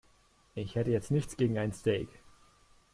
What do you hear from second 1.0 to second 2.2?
nichts gegen ein Steak.